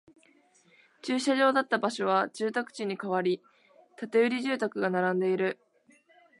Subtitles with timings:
[1.03, 3.39] 駐車場だった場所は住宅地に変わり、
[3.99, 5.59] 建売住宅が並んでいる